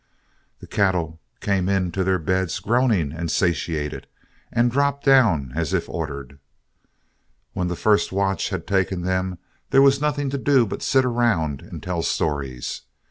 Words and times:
The 0.61 0.65
cattle 0.65 1.19
came 1.41 1.69
in 1.69 1.91
to 1.91 2.03
their 2.03 2.17
beds 2.17 2.57
groaning 2.57 3.11
and 3.11 3.29
satiated, 3.29 4.07
and 4.51 4.71
dropped 4.71 5.05
down 5.05 5.51
as 5.55 5.75
if 5.75 5.87
ordered. 5.87 6.39
When 7.53 7.67
the 7.67 7.75
first 7.75 8.11
watch 8.11 8.49
had 8.49 8.65
taken 8.65 9.03
them, 9.03 9.37
there 9.69 9.83
was 9.83 10.01
nothing 10.01 10.31
to 10.31 10.39
do 10.39 10.65
but 10.65 10.81
sit 10.81 11.05
around 11.05 11.61
and 11.61 11.83
tell 11.83 12.01
stories. 12.01 12.81